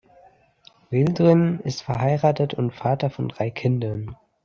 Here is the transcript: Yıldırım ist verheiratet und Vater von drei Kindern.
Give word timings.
Yıldırım 0.91 1.59
ist 1.63 1.83
verheiratet 1.89 2.55
und 2.55 2.71
Vater 2.71 3.11
von 3.11 3.29
drei 3.29 3.51
Kindern. 3.51 4.15